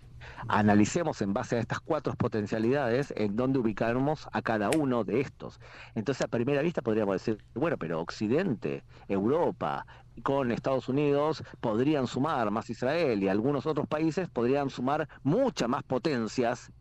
Analicemos 0.48 1.20
en 1.20 1.34
base 1.34 1.56
a 1.56 1.60
estas 1.60 1.80
cuatro 1.80 2.14
potencialidades 2.14 3.12
en 3.18 3.36
dónde 3.36 3.58
ubicamos 3.58 4.30
a 4.32 4.40
cada 4.40 4.70
uno 4.70 5.04
de 5.04 5.20
estos. 5.20 5.60
Entonces, 5.94 6.24
a 6.24 6.28
primera 6.28 6.62
vista 6.62 6.80
podríamos 6.80 7.16
decir, 7.16 7.44
bueno, 7.54 7.76
pero 7.76 8.00
Occidente, 8.00 8.82
Europa, 9.06 9.84
con 10.22 10.50
Estados 10.50 10.88
Unidos 10.88 11.44
podrían 11.60 12.06
sumar 12.06 12.50
más 12.50 12.70
Israel 12.70 13.22
y 13.22 13.28
algunos 13.28 13.66
otros 13.66 13.86
países 13.86 14.30
podrían 14.30 14.70
sumar 14.70 15.06
muchas 15.22 15.68
más 15.68 15.82
potencias 15.82 16.72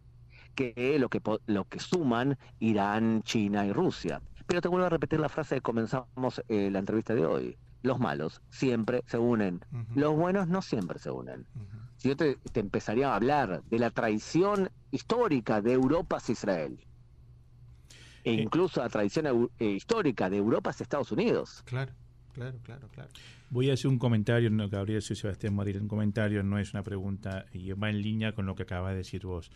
que 0.56 0.96
lo 0.98 1.10
que, 1.10 1.22
lo 1.46 1.66
que 1.66 1.80
suman 1.82 2.38
Irán, 2.60 3.22
China 3.24 3.66
y 3.66 3.74
Rusia. 3.74 4.22
Pero 4.48 4.62
te 4.62 4.68
vuelvo 4.70 4.86
a 4.86 4.90
repetir 4.90 5.20
la 5.20 5.30
frase 5.30 5.56
que 5.56 5.62
comenzamos 5.62 6.42
eh, 6.48 6.70
la 6.72 6.80
entrevista 6.80 7.14
de 7.14 7.26
hoy. 7.26 7.58
Los 7.84 8.00
malos 8.00 8.42
siempre 8.50 9.04
se 9.06 9.18
unen. 9.18 9.62
Los 9.94 10.16
buenos 10.16 10.48
no 10.48 10.62
siempre 10.62 11.00
se 11.00 11.12
unen. 11.12 11.46
Si 11.98 12.10
yo 12.10 12.16
te, 12.16 12.38
empezaría 12.56 13.12
a 13.12 13.16
hablar 13.16 13.64
de 13.64 13.80
la 13.80 13.92
traición 13.92 14.70
histórica 14.92 15.62
de 15.62 15.74
Europa 15.74 16.18
hacia 16.18 16.34
Israel, 16.34 16.80
e 18.24 18.34
incluso 18.34 18.82
la 18.82 18.90
traición 18.90 19.50
eh, 19.60 19.66
histórica 19.66 20.30
de 20.30 20.38
Europa 20.38 20.72
hacia 20.72 20.84
Estados 20.84 21.12
Unidos. 21.12 21.64
Claro, 21.66 21.94
claro, 22.34 22.60
claro, 22.64 22.88
claro. 22.90 23.10
Voy 23.50 23.70
a 23.70 23.74
hacer 23.74 23.90
un 23.90 23.98
comentario, 23.98 24.50
no, 24.50 24.68
Gabriel, 24.68 25.02
soy 25.02 25.16
Sebastián 25.16 25.54
Morir, 25.54 25.80
un 25.82 25.88
comentario 25.88 26.44
no 26.44 26.60
es 26.60 26.74
una 26.74 26.84
pregunta 26.84 27.46
y 27.54 27.72
va 27.72 27.90
en 27.90 28.02
línea 28.02 28.34
con 28.34 28.46
lo 28.46 28.56
que 28.56 28.64
acaba 28.64 28.92
de 28.92 28.98
decir 28.98 29.26
vos. 29.26 29.50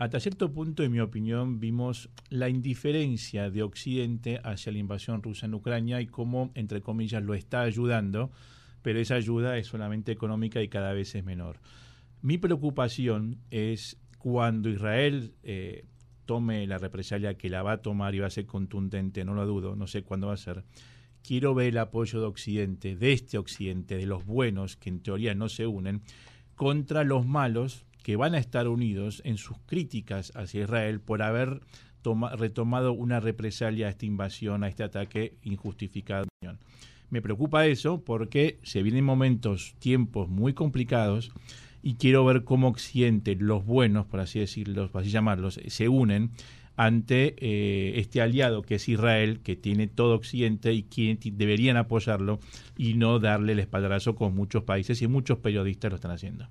Hasta 0.00 0.18
cierto 0.18 0.50
punto, 0.50 0.82
en 0.82 0.92
mi 0.92 1.00
opinión, 1.00 1.60
vimos 1.60 2.08
la 2.30 2.48
indiferencia 2.48 3.50
de 3.50 3.62
Occidente 3.62 4.40
hacia 4.42 4.72
la 4.72 4.78
invasión 4.78 5.22
rusa 5.22 5.44
en 5.44 5.52
Ucrania 5.52 6.00
y 6.00 6.06
cómo, 6.06 6.52
entre 6.54 6.80
comillas, 6.80 7.22
lo 7.22 7.34
está 7.34 7.60
ayudando, 7.60 8.30
pero 8.80 8.98
esa 8.98 9.16
ayuda 9.16 9.58
es 9.58 9.66
solamente 9.66 10.10
económica 10.10 10.62
y 10.62 10.68
cada 10.68 10.94
vez 10.94 11.14
es 11.14 11.22
menor. 11.22 11.58
Mi 12.22 12.38
preocupación 12.38 13.40
es 13.50 13.98
cuando 14.16 14.70
Israel 14.70 15.34
eh, 15.42 15.84
tome 16.24 16.66
la 16.66 16.78
represalia 16.78 17.34
que 17.34 17.50
la 17.50 17.62
va 17.62 17.72
a 17.72 17.82
tomar 17.82 18.14
y 18.14 18.20
va 18.20 18.28
a 18.28 18.30
ser 18.30 18.46
contundente, 18.46 19.22
no 19.26 19.34
lo 19.34 19.44
dudo, 19.44 19.76
no 19.76 19.86
sé 19.86 20.02
cuándo 20.02 20.28
va 20.28 20.32
a 20.32 20.38
ser. 20.38 20.64
Quiero 21.22 21.54
ver 21.54 21.68
el 21.68 21.78
apoyo 21.78 22.20
de 22.20 22.26
Occidente, 22.26 22.96
de 22.96 23.12
este 23.12 23.36
Occidente, 23.36 23.98
de 23.98 24.06
los 24.06 24.24
buenos 24.24 24.76
que 24.78 24.88
en 24.88 25.00
teoría 25.00 25.34
no 25.34 25.50
se 25.50 25.66
unen, 25.66 26.00
contra 26.54 27.04
los 27.04 27.26
malos 27.26 27.84
que 28.02 28.16
van 28.16 28.34
a 28.34 28.38
estar 28.38 28.68
unidos 28.68 29.22
en 29.24 29.36
sus 29.38 29.58
críticas 29.66 30.32
hacia 30.34 30.62
Israel 30.62 31.00
por 31.00 31.22
haber 31.22 31.60
retomado 32.38 32.92
una 32.92 33.20
represalia 33.20 33.86
a 33.86 33.90
esta 33.90 34.06
invasión, 34.06 34.64
a 34.64 34.68
este 34.68 34.82
ataque 34.82 35.34
injustificado. 35.42 36.26
Me 37.10 37.20
preocupa 37.20 37.66
eso 37.66 38.02
porque 38.04 38.58
se 38.62 38.82
vienen 38.82 39.04
momentos, 39.04 39.74
tiempos 39.78 40.28
muy 40.28 40.54
complicados 40.54 41.32
y 41.82 41.94
quiero 41.94 42.24
ver 42.24 42.44
cómo 42.44 42.68
Occidente, 42.68 43.34
los 43.36 43.64
buenos, 43.64 44.06
por 44.06 44.20
así 44.20 44.38
decirlo, 44.38 44.90
por 44.90 45.02
así 45.02 45.10
llamarlos, 45.10 45.60
se 45.66 45.88
unen 45.88 46.30
ante 46.76 47.34
eh, 47.38 47.98
este 47.98 48.22
aliado 48.22 48.62
que 48.62 48.76
es 48.76 48.88
Israel, 48.88 49.40
que 49.40 49.56
tiene 49.56 49.86
todo 49.86 50.14
Occidente 50.14 50.72
y 50.72 50.84
que 50.84 51.18
deberían 51.32 51.76
apoyarlo 51.76 52.38
y 52.78 52.94
no 52.94 53.18
darle 53.18 53.52
el 53.52 53.58
espaldarazo 53.58 54.14
con 54.14 54.34
muchos 54.34 54.62
países 54.62 55.02
y 55.02 55.08
muchos 55.08 55.38
periodistas 55.38 55.90
lo 55.90 55.96
están 55.96 56.12
haciendo. 56.12 56.48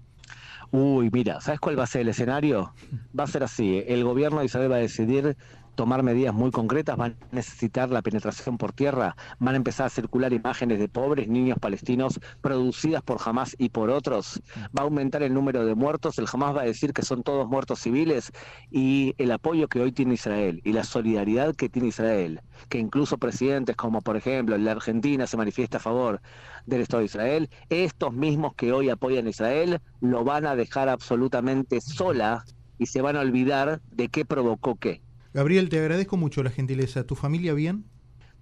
Uy, 0.71 1.09
mira, 1.11 1.41
¿sabes 1.41 1.59
cuál 1.59 1.79
va 1.79 1.83
a 1.83 1.87
ser 1.87 2.01
el 2.01 2.09
escenario? 2.09 2.75
Va 3.17 3.23
a 3.23 3.27
ser 3.27 3.43
así, 3.43 3.83
el 3.87 4.03
gobierno 4.03 4.39
de 4.39 4.45
Israel 4.45 4.71
va 4.71 4.75
a 4.75 4.79
decidir 4.79 5.35
tomar 5.79 6.03
medidas 6.03 6.33
muy 6.33 6.51
concretas, 6.51 6.97
van 6.97 7.15
a 7.31 7.35
necesitar 7.35 7.89
la 7.89 8.01
penetración 8.01 8.57
por 8.57 8.73
tierra, 8.73 9.15
van 9.39 9.53
a 9.53 9.57
empezar 9.57 9.85
a 9.85 9.89
circular 9.89 10.33
imágenes 10.33 10.77
de 10.77 10.89
pobres 10.89 11.29
niños 11.29 11.57
palestinos 11.57 12.19
producidas 12.41 13.01
por 13.01 13.17
Hamas 13.23 13.55
y 13.57 13.69
por 13.69 13.89
otros, 13.89 14.41
va 14.77 14.81
a 14.81 14.83
aumentar 14.83 15.23
el 15.23 15.33
número 15.33 15.65
de 15.65 15.75
muertos, 15.75 16.17
el 16.17 16.27
Hamas 16.33 16.53
va 16.53 16.63
a 16.63 16.65
decir 16.65 16.91
que 16.91 17.01
son 17.01 17.23
todos 17.23 17.47
muertos 17.47 17.79
civiles 17.79 18.33
y 18.69 19.15
el 19.17 19.31
apoyo 19.31 19.69
que 19.69 19.79
hoy 19.79 19.93
tiene 19.93 20.15
Israel 20.15 20.59
y 20.65 20.73
la 20.73 20.83
solidaridad 20.83 21.55
que 21.55 21.69
tiene 21.69 21.87
Israel, 21.87 22.41
que 22.67 22.77
incluso 22.77 23.17
presidentes 23.17 23.77
como 23.77 24.01
por 24.01 24.17
ejemplo 24.17 24.57
la 24.57 24.73
Argentina 24.73 25.27
se 25.27 25.37
manifiesta 25.37 25.77
a 25.77 25.79
favor 25.79 26.19
del 26.65 26.81
Estado 26.81 26.99
de 26.99 27.05
Israel, 27.05 27.49
estos 27.69 28.11
mismos 28.11 28.53
que 28.55 28.73
hoy 28.73 28.89
apoyan 28.89 29.27
a 29.27 29.29
Israel 29.29 29.79
lo 30.01 30.25
van 30.25 30.45
a 30.45 30.57
dejar 30.57 30.89
absolutamente 30.89 31.79
sola 31.79 32.43
y 32.77 32.87
se 32.87 33.01
van 33.01 33.15
a 33.15 33.21
olvidar 33.21 33.79
de 33.91 34.09
qué 34.09 34.25
provocó 34.25 34.75
qué. 34.75 35.01
Gabriel, 35.33 35.69
te 35.69 35.79
agradezco 35.79 36.17
mucho 36.17 36.41
la 36.43 36.49
gentileza. 36.49 37.03
¿Tu 37.03 37.15
familia 37.15 37.53
bien? 37.53 37.85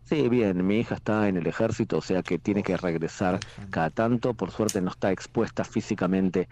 Sí, 0.06 0.30
bien, 0.30 0.66
mi 0.66 0.80
hija 0.80 0.96
está 0.96 1.28
en 1.28 1.36
el 1.36 1.48
ejército, 1.48 1.98
o 1.98 2.02
sea 2.02 2.24
que 2.24 2.40
tiene 2.40 2.64
que 2.64 2.78
regresar 2.78 3.42
cada 3.72 3.90
tanto, 3.90 4.34
por 4.34 4.52
suerte 4.52 4.80
no 4.80 4.90
está 4.92 5.12
expuesta 5.12 5.66
físicamente 5.66 6.48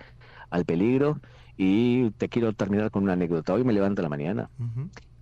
al 0.49 0.65
peligro 0.65 1.21
y 1.55 2.11
te 2.11 2.27
quiero 2.27 2.51
terminar 2.51 2.91
con 2.91 3.03
una 3.03 3.13
anécdota. 3.13 3.53
Hoy 3.53 3.63
me 3.63 3.71
levanto 3.71 4.01
la 4.01 4.09
mañana 4.09 4.49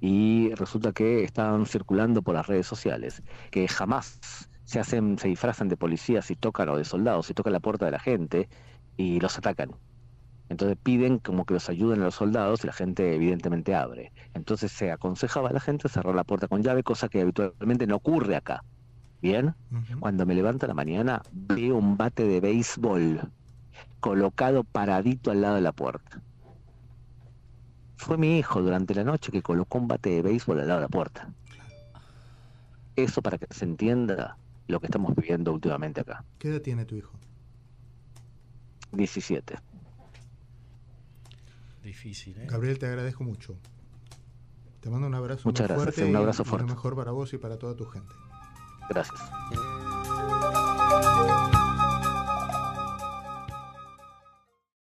y 0.02 0.52
resulta 0.56 0.94
que 0.94 1.24
estaban 1.24 1.68
circulando 1.68 2.24
por 2.24 2.34
las 2.34 2.48
redes 2.48 2.66
sociales 2.66 3.22
que 3.52 3.68
jamás 3.68 4.50
se 4.66 4.80
hacen, 4.80 5.20
se 5.20 5.28
disfrazan 5.28 5.70
de 5.70 5.78
policías 5.78 6.32
y 6.32 6.36
tocan 6.36 6.70
o 6.70 6.78
de 6.78 6.86
soldados 6.86 7.30
y 7.30 7.36
tocan 7.36 7.54
la 7.54 7.60
puerta 7.60 7.86
de 7.86 7.92
la 7.92 8.00
gente 8.00 8.50
y 8.98 9.20
los 9.20 9.38
atacan. 9.38 9.76
Entonces 10.54 10.78
piden 10.84 11.18
como 11.18 11.46
que 11.46 11.56
los 11.56 11.68
ayuden 11.68 12.02
a 12.02 12.06
los 12.06 12.14
soldados 12.14 12.64
y 12.64 12.68
la 12.68 12.74
gente 12.74 13.16
evidentemente 13.16 13.74
abre. 13.74 14.12
Entonces 14.36 14.72
se 14.72 14.92
aconsejaba 14.92 15.50
a 15.50 15.54
la 15.54 15.60
gente 15.60 15.90
cerrar 15.90 16.14
la 16.14 16.24
puerta 16.24 16.48
con 16.48 16.62
llave, 16.62 16.84
cosa 16.84 17.10
que 17.10 17.22
habitualmente 17.22 17.88
no 17.88 17.96
ocurre 17.96 18.36
acá. 18.36 18.64
Bien, 19.20 19.56
cuando 20.00 20.28
me 20.28 20.36
levanto 20.36 20.68
a 20.68 20.70
la 20.70 20.76
mañana 20.76 21.24
veo 21.32 21.76
un 21.76 21.98
bate 21.98 22.28
de 22.28 22.40
béisbol 22.40 23.32
colocado 24.00 24.64
paradito 24.64 25.32
al 25.32 25.42
lado 25.42 25.56
de 25.56 25.62
la 25.62 25.72
puerta. 25.72 26.22
Fue 27.96 28.20
mi 28.20 28.38
hijo 28.38 28.62
durante 28.62 28.94
la 28.94 29.04
noche 29.04 29.32
que 29.32 29.42
colocó 29.42 29.80
un 29.80 29.88
bate 29.88 30.12
de 30.12 30.22
béisbol 30.22 30.60
al 30.60 30.68
lado 30.68 30.82
de 30.82 30.86
la 30.86 30.90
puerta. 30.90 31.34
Eso 32.96 33.24
para 33.24 33.40
que 33.40 33.48
se 33.50 33.66
entienda 33.66 34.38
lo 34.68 34.80
que 34.80 34.86
estamos 34.86 35.16
viviendo 35.16 35.52
últimamente 35.52 36.02
acá. 36.02 36.24
¿Qué 36.38 36.50
edad 36.50 36.62
tiene 36.62 36.86
tu 36.86 36.96
hijo? 36.96 37.12
17. 38.92 39.73
Difícil, 41.84 42.38
¿eh? 42.40 42.48
Gabriel, 42.50 42.80
te 42.80 42.86
agradezco 42.88 43.24
mucho. 43.24 43.58
Te 44.80 44.90
mando 44.90 45.08
un 45.08 45.16
abrazo 45.16 45.44
Muchas 45.46 45.70
muy 45.70 45.76
gracias, 45.76 45.96
fuerte 45.96 46.10
un 46.10 46.16
abrazo 46.16 46.44
y 46.44 46.46
fuerte. 46.46 46.68
lo 46.68 46.74
mejor 46.76 46.96
para 46.96 47.12
vos 47.12 47.34
y 47.34 47.38
para 47.38 47.58
toda 47.58 47.76
tu 47.76 47.86
gente. 47.86 48.14
Gracias. 48.90 49.20